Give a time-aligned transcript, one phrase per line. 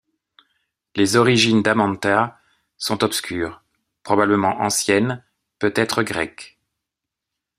[0.95, 2.35] Les origines d'Amantea'
[2.79, 3.61] sont obscures,
[4.01, 5.23] probablement anciennes,
[5.59, 6.57] peut-être grecques.